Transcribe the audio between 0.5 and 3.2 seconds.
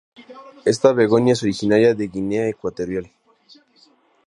Esta "begonia" es originaria de Guinea Ecuatorial.